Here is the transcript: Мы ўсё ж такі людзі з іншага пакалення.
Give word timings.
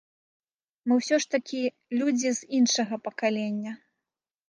Мы 0.87 0.93
ўсё 1.01 1.15
ж 1.27 1.35
такі 1.35 1.61
людзі 2.01 2.29
з 2.41 2.53
іншага 2.63 3.03
пакалення. 3.07 3.81